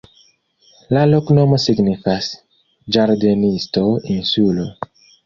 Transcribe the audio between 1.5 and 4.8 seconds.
signifas: ĝardenisto-insulo.